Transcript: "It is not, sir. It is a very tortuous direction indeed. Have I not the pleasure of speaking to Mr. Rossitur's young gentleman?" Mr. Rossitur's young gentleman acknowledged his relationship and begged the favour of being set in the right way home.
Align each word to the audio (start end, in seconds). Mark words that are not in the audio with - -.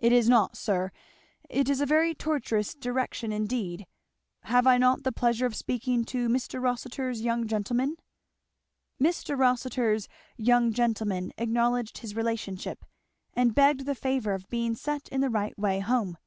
"It 0.00 0.10
is 0.10 0.28
not, 0.28 0.56
sir. 0.56 0.90
It 1.48 1.68
is 1.70 1.80
a 1.80 1.86
very 1.86 2.12
tortuous 2.12 2.74
direction 2.74 3.30
indeed. 3.30 3.86
Have 4.40 4.66
I 4.66 4.78
not 4.78 5.04
the 5.04 5.12
pleasure 5.12 5.46
of 5.46 5.54
speaking 5.54 6.04
to 6.06 6.28
Mr. 6.28 6.60
Rossitur's 6.60 7.20
young 7.22 7.46
gentleman?" 7.46 7.94
Mr. 9.00 9.38
Rossitur's 9.38 10.08
young 10.36 10.72
gentleman 10.72 11.30
acknowledged 11.38 11.98
his 11.98 12.16
relationship 12.16 12.84
and 13.32 13.54
begged 13.54 13.86
the 13.86 13.94
favour 13.94 14.32
of 14.34 14.50
being 14.50 14.74
set 14.74 15.08
in 15.10 15.20
the 15.20 15.30
right 15.30 15.56
way 15.56 15.78
home. 15.78 16.18